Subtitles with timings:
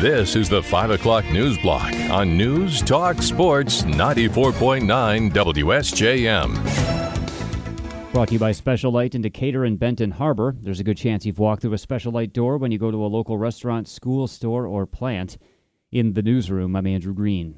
[0.00, 6.54] This is the 5 o'clock news block on News Talk Sports 94.9 WSJM.
[8.10, 10.56] Brought to you by Special Light in Decatur and Benton Harbor.
[10.58, 13.04] There's a good chance you've walked through a Special Light door when you go to
[13.04, 15.36] a local restaurant, school, store, or plant.
[15.92, 17.56] In the newsroom, I'm Andrew Green.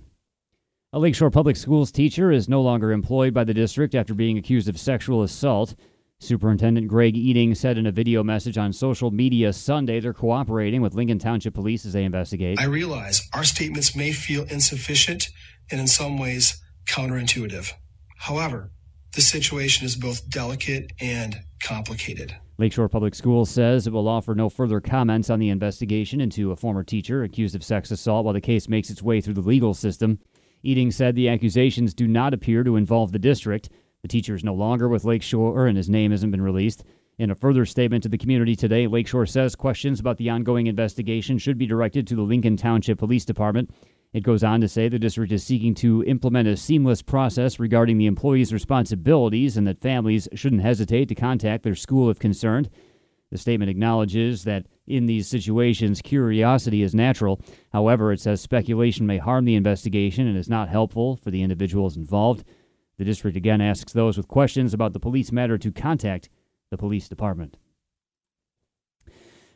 [0.92, 4.68] A Lakeshore Public Schools teacher is no longer employed by the district after being accused
[4.68, 5.76] of sexual assault.
[6.22, 10.94] Superintendent Greg Ebeling said in a video message on social media Sunday they're cooperating with
[10.94, 12.60] Lincoln Township Police as they investigate.
[12.60, 15.30] I realize our statements may feel insufficient
[15.72, 17.72] and in some ways counterintuitive.
[18.18, 18.70] However,
[19.16, 22.36] the situation is both delicate and complicated.
[22.56, 26.56] Lakeshore Public Schools says it will offer no further comments on the investigation into a
[26.56, 29.74] former teacher accused of sex assault while the case makes its way through the legal
[29.74, 30.20] system.
[30.64, 33.68] Ebeling said the accusations do not appear to involve the district.
[34.02, 36.82] The teacher is no longer with Lakeshore, and his name hasn't been released.
[37.18, 41.38] In a further statement to the community today, Lakeshore says questions about the ongoing investigation
[41.38, 43.70] should be directed to the Lincoln Township Police Department.
[44.12, 47.96] It goes on to say the district is seeking to implement a seamless process regarding
[47.96, 52.70] the employees' responsibilities and that families shouldn't hesitate to contact their school if concerned.
[53.30, 57.40] The statement acknowledges that in these situations, curiosity is natural.
[57.72, 61.96] However, it says speculation may harm the investigation and is not helpful for the individuals
[61.96, 62.44] involved.
[63.02, 66.28] The district again asks those with questions about the police matter to contact
[66.70, 67.58] the police department.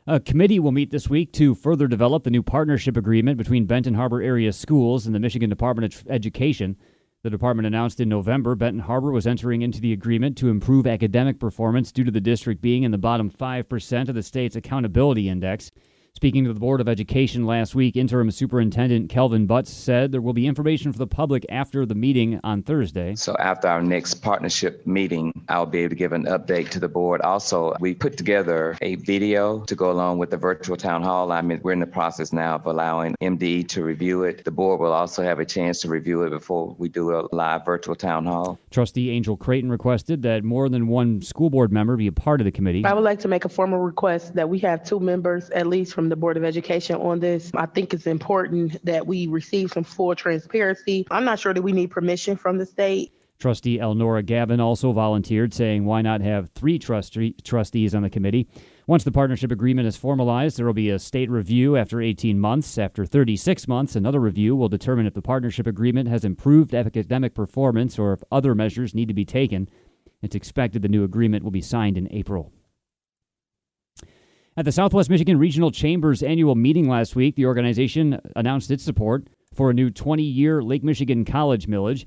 [0.05, 3.95] A committee will meet this week to further develop the new partnership agreement between Benton
[3.95, 6.77] Harbor area schools and the Michigan Department of Education.
[7.23, 11.39] The department announced in November Benton Harbor was entering into the agreement to improve academic
[11.39, 15.71] performance due to the district being in the bottom 5% of the state's accountability index.
[16.17, 20.33] Speaking to the Board of Education last week, Interim Superintendent Kelvin Butts said there will
[20.33, 23.15] be information for the public after the meeting on Thursday.
[23.17, 26.89] So, after our next partnership meeting, I'll be able to give an update to the
[26.89, 27.21] board.
[27.21, 31.33] Also, we put together a video to go along with the virtual town hall.
[31.33, 34.43] I mean, we're in the process now of allowing MDE to review it.
[34.43, 37.67] The board will also have a chance to review it before we do a live
[37.67, 38.59] virtual town hall.
[38.71, 42.47] Trustee Angel Creighton requested that more than one school board member be a part of
[42.47, 42.87] the committee.
[42.87, 45.93] I would like to make a formal request that we have two members at least
[45.93, 47.51] from the Board of Education on this.
[47.55, 51.07] I think it's important that we receive some full transparency.
[51.11, 53.13] I'm not sure that we need permission from the state.
[53.39, 58.49] Trustee Elnora Gavin also volunteered, saying, Why not have three trustee- trustees on the committee?
[58.87, 62.79] Once the partnership agreement is formalized, there will be a state review after 18 months.
[62.79, 67.99] After 36 months, another review will determine if the partnership agreement has improved academic performance
[67.99, 69.69] or if other measures need to be taken.
[70.23, 72.53] It's expected the new agreement will be signed in April.
[74.59, 79.29] At the Southwest Michigan Regional Chamber's annual meeting last week, the organization announced its support
[79.53, 82.07] for a new 20 year Lake Michigan College millage.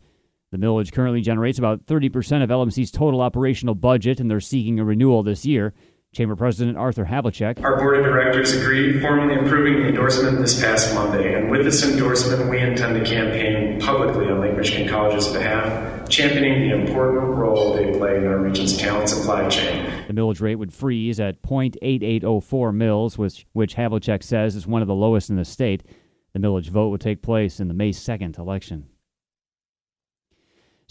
[0.52, 4.84] The millage currently generates about 30% of LMC's total operational budget, and they're seeking a
[4.84, 5.76] renewal this year.
[6.12, 7.64] Chamber President Arthur Havlicek.
[7.64, 11.36] Our board of directors agreed, formally approving the endorsement this past Monday.
[11.36, 16.68] And with this endorsement, we intend to campaign publicly on Lake Michigan College's behalf, championing
[16.68, 19.86] the important role they play in our region's talent supply chain.
[20.08, 24.88] The millage rate would freeze at 0.8804 mills, which, which Havlicek says is one of
[24.88, 25.84] the lowest in the state.
[26.34, 28.88] The millage vote would take place in the May 2nd election.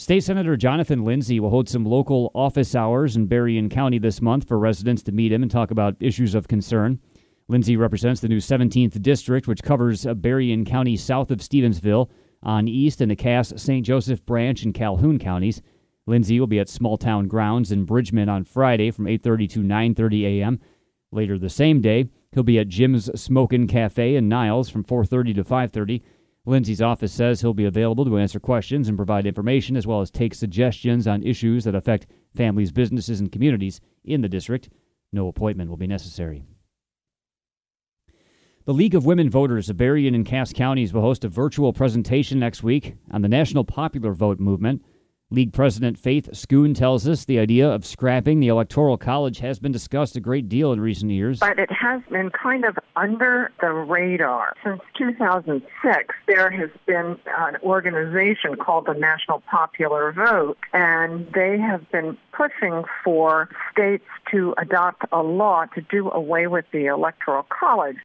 [0.00, 4.46] State Senator Jonathan Lindsey will hold some local office hours in Berrien County this month
[4.46, 7.00] for residents to meet him and talk about issues of concern.
[7.48, 12.08] Lindsey represents the new 17th district, which covers uh, Berrien County south of Stevensville
[12.44, 13.84] on east and the Cass, St.
[13.84, 15.62] Joseph Branch, and Calhoun counties.
[16.06, 20.22] Lindsey will be at Small Town Grounds in Bridgman on Friday from 8:30 to 9:30
[20.22, 20.60] a.m.
[21.10, 25.42] Later the same day, he'll be at Jim's Smokin' Cafe in Niles from 4:30 to
[25.42, 26.02] 5:30.
[26.48, 30.10] Lindsey's office says he'll be available to answer questions and provide information as well as
[30.10, 34.68] take suggestions on issues that affect families, businesses, and communities in the district.
[35.12, 36.44] No appointment will be necessary.
[38.64, 42.38] The League of Women Voters of Berrien and Cass counties will host a virtual presentation
[42.38, 44.82] next week on the National Popular Vote movement.
[45.30, 49.72] League President Faith Schoon tells us the idea of scrapping the Electoral College has been
[49.72, 51.38] discussed a great deal in recent years.
[51.38, 54.54] But it has been kind of under the radar.
[54.64, 61.90] Since 2006, there has been an organization called the National Popular Vote, and they have
[61.90, 67.98] been pushing for states to adopt a law to do away with the Electoral College.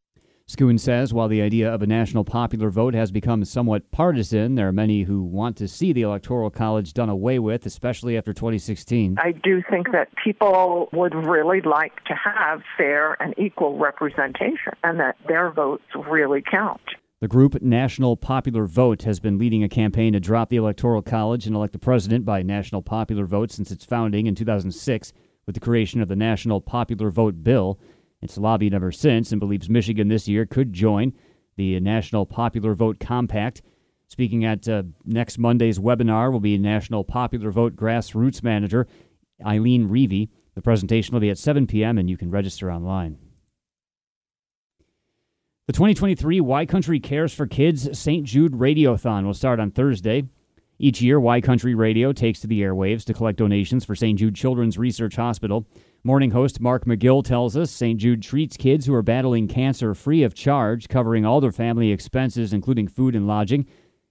[0.50, 4.68] Schoon says while the idea of a national popular vote has become somewhat partisan, there
[4.68, 9.18] are many who want to see the Electoral College done away with, especially after 2016.
[9.19, 15.00] I do think that people would really like to have fair and equal representation and
[15.00, 16.81] that their votes really count.
[17.22, 21.48] The group National Popular Vote has been leading a campaign to drop the Electoral College
[21.48, 25.13] and elect the president by national popular vote since its founding in 2006
[25.45, 27.80] with the creation of the National Popular Vote Bill.
[28.23, 31.11] It's lobbied ever since and believes Michigan this year could join
[31.57, 33.61] the National Popular Vote Compact.
[34.07, 38.87] Speaking at uh, next Monday's webinar will be National Popular Vote Grassroots Manager
[39.45, 40.29] Eileen Reevy.
[40.55, 41.97] The presentation will be at 7 p.m.
[41.97, 43.17] and you can register online.
[45.67, 48.25] The 2023 Y Country Cares for Kids St.
[48.25, 50.23] Jude Radiothon will start on Thursday.
[50.83, 54.19] Each year, Y Country Radio takes to the airwaves to collect donations for St.
[54.19, 55.65] Jude Children's Research Hospital.
[56.03, 57.97] Morning host Mark McGill tells us St.
[57.97, 62.51] Jude treats kids who are battling cancer free of charge, covering all their family expenses,
[62.51, 63.65] including food and lodging.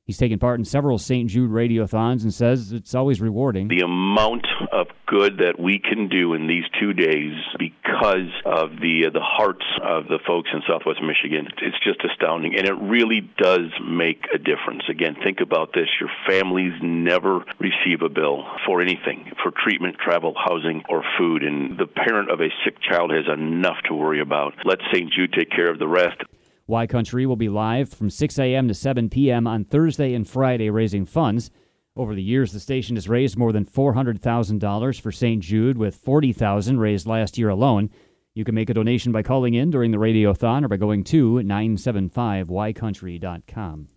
[0.05, 1.31] He's taken part in several St.
[1.31, 3.69] Jude radiothons and says it's always rewarding.
[3.69, 9.05] The amount of good that we can do in these two days because of the
[9.07, 13.21] uh, the hearts of the folks in Southwest Michigan, it's just astounding, and it really
[13.39, 14.83] does make a difference.
[14.89, 20.35] Again, think about this: your families never receive a bill for anything, for treatment, travel,
[20.35, 24.55] housing, or food, and the parent of a sick child has enough to worry about.
[24.65, 25.13] Let St.
[25.13, 26.21] Jude take care of the rest.
[26.67, 28.69] Y Country will be live from 6 a.m.
[28.69, 29.47] to 7 p.m.
[29.47, 31.51] on Thursday and Friday, raising funds.
[31.95, 35.43] Over the years, the station has raised more than $400,000 for St.
[35.43, 37.91] Jude, with $40,000 raised last year alone.
[38.35, 41.35] You can make a donation by calling in during the radiothon or by going to
[41.35, 43.89] 975ycountry.com.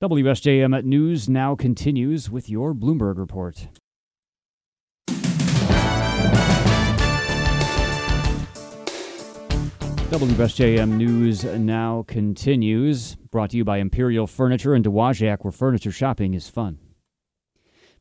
[0.00, 3.66] WSJM News now continues with your Bloomberg report.
[10.10, 16.32] WSJM News now continues, brought to you by Imperial Furniture in Dowagiac, where furniture shopping
[16.32, 16.78] is fun.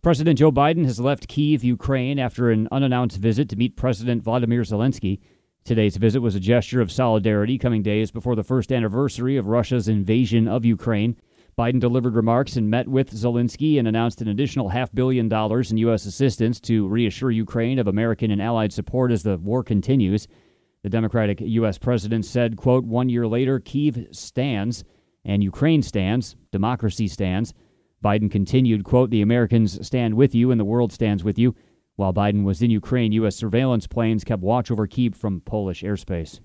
[0.01, 4.61] President Joe Biden has left Kiev, Ukraine, after an unannounced visit to meet President Vladimir
[4.61, 5.19] Zelensky.
[5.65, 9.89] Today's visit was a gesture of solidarity, coming days before the first anniversary of Russia's
[9.89, 11.17] invasion of Ukraine.
[11.59, 15.77] Biden delivered remarks and met with Zelensky and announced an additional half billion dollars in
[15.79, 16.05] U.S.
[16.05, 20.29] assistance to reassure Ukraine of American and allied support as the war continues.
[20.87, 21.77] The Democratic U.S.
[21.77, 24.85] president said, quote, one year later, Kiev stands
[25.25, 27.53] and Ukraine stands, democracy stands.
[28.01, 31.53] Biden continued, quote, the Americans stand with you and the world stands with you.
[31.97, 33.35] While Biden was in Ukraine, U.S.
[33.35, 36.39] surveillance planes kept watch over Kiev from Polish airspace.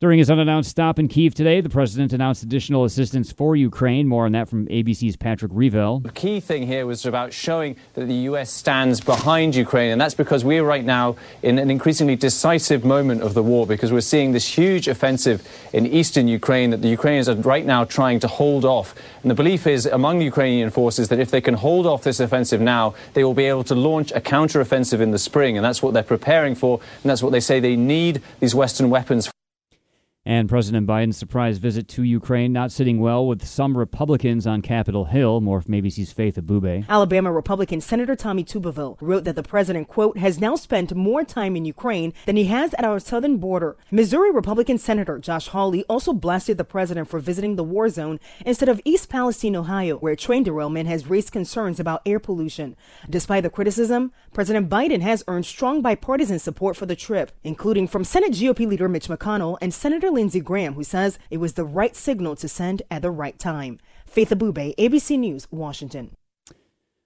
[0.00, 4.08] During his unannounced stop in Kiev today, the president announced additional assistance for Ukraine.
[4.08, 6.00] More on that from ABC's Patrick Reevell.
[6.00, 8.50] The key thing here was about showing that the U.S.
[8.50, 13.34] stands behind Ukraine, and that's because we're right now in an increasingly decisive moment of
[13.34, 17.34] the war because we're seeing this huge offensive in eastern Ukraine that the Ukrainians are
[17.34, 18.94] right now trying to hold off.
[19.20, 22.62] And the belief is among Ukrainian forces that if they can hold off this offensive
[22.62, 25.92] now, they will be able to launch a counteroffensive in the spring, and that's what
[25.92, 29.39] they're preparing for, and that's what they say they need these Western weapons for.
[30.26, 35.06] And President Biden's surprise visit to Ukraine not sitting well with some Republicans on Capitol
[35.06, 35.40] Hill.
[35.40, 36.86] More from ABC's Faith Abubey.
[36.90, 41.56] Alabama Republican Senator Tommy Tuberville wrote that the president, quote, has now spent more time
[41.56, 43.78] in Ukraine than he has at our southern border.
[43.90, 48.68] Missouri Republican Senator Josh Hawley also blasted the president for visiting the war zone instead
[48.68, 52.76] of East Palestine, Ohio, where train derailment has raised concerns about air pollution.
[53.08, 58.04] Despite the criticism, President Biden has earned strong bipartisan support for the trip, including from
[58.04, 61.96] Senate GOP leader Mitch McConnell and Senator Lindsey Graham, who says it was the right
[61.96, 63.78] signal to send at the right time.
[64.06, 66.10] Faith Abubey, ABC News, Washington.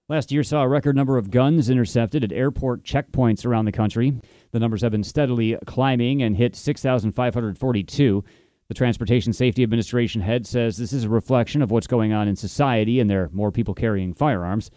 [0.07, 4.13] Last year saw a record number of guns intercepted at airport checkpoints around the country.
[4.51, 8.23] The numbers have been steadily climbing and hit 6,542.
[8.67, 12.35] The Transportation Safety Administration head says this is a reflection of what's going on in
[12.35, 14.69] society and there are more people carrying firearms.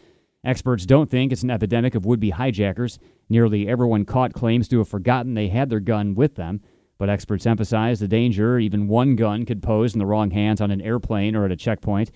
[0.44, 2.98] Experts don't think it's an epidemic of would be hijackers.
[3.28, 6.62] Nearly everyone caught claims to have forgotten they had their gun with them.
[6.98, 10.70] But experts emphasize the danger even one gun could pose in the wrong hands on
[10.70, 12.10] an airplane or at a checkpoint.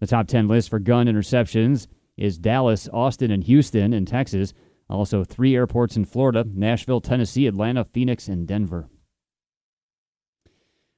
[0.00, 4.52] The top 10 list for gun interceptions is Dallas, Austin, and Houston in Texas.
[4.88, 8.88] Also, three airports in Florida Nashville, Tennessee, Atlanta, Phoenix, and Denver.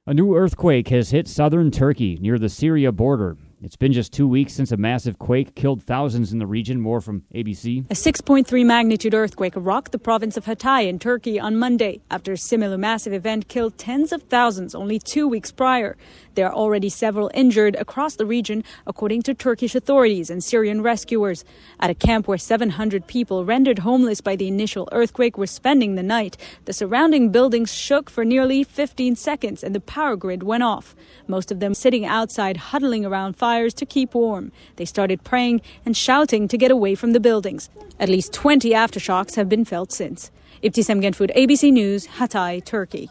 [0.05, 3.37] A new earthquake has hit southern Turkey near the Syria border.
[3.61, 6.79] It's been just two weeks since a massive quake killed thousands in the region.
[6.79, 7.91] More from ABC.
[7.91, 12.37] A 6.3 magnitude earthquake rocked the province of Hatay in Turkey on Monday after a
[12.37, 15.97] similar massive event killed tens of thousands only two weeks prior.
[16.39, 21.43] There are already several injured across the region, according to Turkish authorities and Syrian rescuers.
[21.81, 26.01] At a camp where 700 people rendered homeless by the initial earthquake were spending the
[26.01, 30.95] night, the surrounding buildings shook for nearly 15 seconds and the power grid went off.
[31.27, 34.53] Most of them sitting outside, huddling around fires to keep warm.
[34.77, 37.69] They started praying and shouting to get away from the buildings.
[37.99, 40.31] At least 20 aftershocks have been felt since.
[40.63, 43.09] Ibtisam Genfood, ABC News, Hatay, Turkey.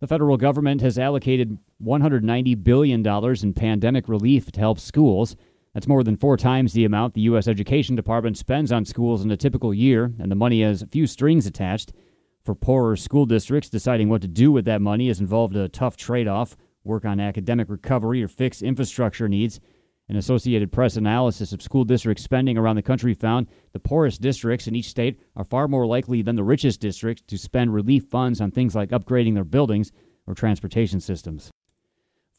[0.00, 5.36] The federal government has allocated $190 billion in pandemic relief to help schools.
[5.74, 7.46] That's more than four times the amount the U.S.
[7.46, 11.06] Education Department spends on schools in a typical year, and the money has a few
[11.06, 11.92] strings attached.
[12.44, 15.96] For poorer school districts, deciding what to do with that money has involved a tough
[15.96, 19.60] trade off work on academic recovery or fix infrastructure needs.
[20.08, 24.66] An Associated Press analysis of school district spending around the country found the poorest districts
[24.66, 28.40] in each state are far more likely than the richest districts to spend relief funds
[28.40, 29.92] on things like upgrading their buildings
[30.26, 31.50] or transportation systems.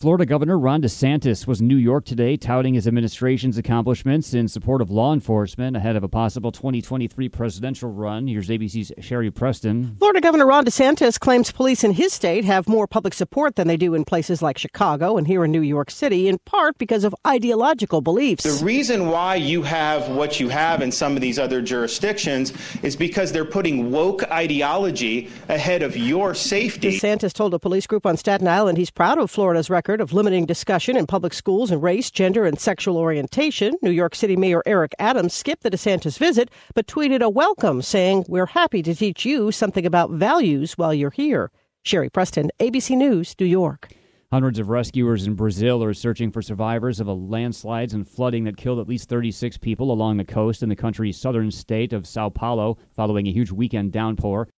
[0.02, 4.82] Florida Governor Ron DeSantis was in New York today touting his administration's accomplishments in support
[4.82, 8.26] of law enforcement ahead of a possible 2023 presidential run.
[8.26, 9.98] Here's ABC's Sherry Preston.
[10.00, 13.76] Florida Governor Ron DeSantis claims police in his state have more public support than they
[13.76, 17.14] do in places like Chicago and here in New York City, in part because of
[17.28, 18.46] ideological beliefs.
[18.46, 22.54] The reason why you have what you have in some of these other jurisdictions
[22.84, 26.98] is because they're putting woke ideology ahead of your safety.
[26.98, 30.14] DeSantis told a police group on Staten Island he's proud of Florida's record record of
[30.14, 33.74] limiting discussion in public schools and race, gender, and sexual orientation.
[33.82, 38.24] New York City Mayor Eric Adams skipped the DeSantis visit, but tweeted a welcome, saying,
[38.28, 41.50] We're happy to teach you something about values while you're here.
[41.82, 43.92] Sherry Preston, ABC News, New York.
[44.32, 48.58] Hundreds of rescuers in Brazil are searching for survivors of a landslides and flooding that
[48.58, 52.30] killed at least 36 people along the coast in the country's southern state of Sao
[52.30, 54.50] Paulo following a huge weekend downpour.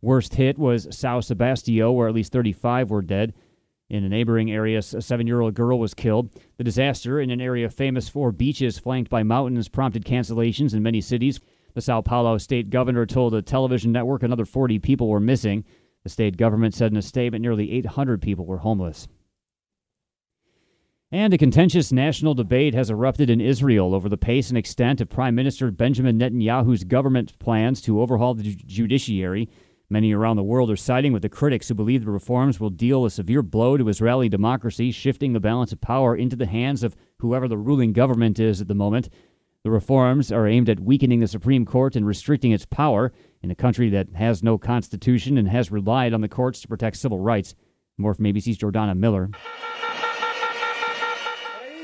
[0.00, 3.34] Worst hit was Sao Sebastião, where at least 35 were dead.
[3.90, 6.30] In a neighboring area, a seven year old girl was killed.
[6.58, 11.00] The disaster in an area famous for beaches flanked by mountains prompted cancellations in many
[11.00, 11.40] cities.
[11.74, 15.64] The Sao Paulo state governor told a television network another 40 people were missing.
[16.04, 19.08] The state government said in a statement nearly 800 people were homeless.
[21.10, 25.08] And a contentious national debate has erupted in Israel over the pace and extent of
[25.08, 29.48] Prime Minister Benjamin Netanyahu's government plans to overhaul the judiciary.
[29.92, 33.04] Many around the world are siding with the critics who believe the reforms will deal
[33.04, 36.94] a severe blow to Israeli democracy, shifting the balance of power into the hands of
[37.18, 39.08] whoever the ruling government is at the moment.
[39.64, 43.56] The reforms are aimed at weakening the Supreme Court and restricting its power in a
[43.56, 47.56] country that has no constitution and has relied on the courts to protect civil rights.
[47.98, 49.28] More from ABC's Jordana Miller.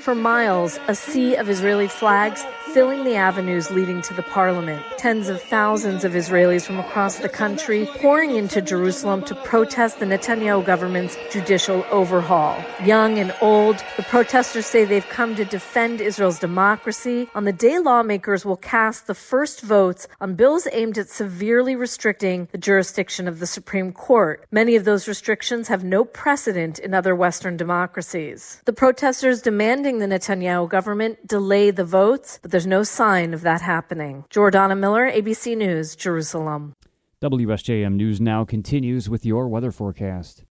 [0.02, 2.44] For miles, a sea of Israeli flags
[2.76, 4.84] filling the avenues leading to the parliament.
[4.98, 10.04] Tens of thousands of Israelis from across the country pouring into Jerusalem to protest the
[10.04, 12.62] Netanyahu government's judicial overhaul.
[12.84, 17.78] Young and old, the protesters say they've come to defend Israel's democracy on the day
[17.78, 23.38] lawmakers will cast the first votes on bills aimed at severely restricting the jurisdiction of
[23.38, 24.44] the Supreme Court.
[24.50, 28.60] Many of those restrictions have no precedent in other Western democracies.
[28.66, 33.60] The protesters demanding the Netanyahu government delay the votes, but there's no sign of that
[33.62, 34.24] happening.
[34.28, 36.74] Jordana Miller, ABC News, Jerusalem.
[37.22, 40.42] WSJM News Now continues with your weather forecast.